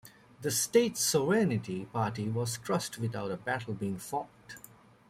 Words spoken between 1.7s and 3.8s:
party was crushed without a battle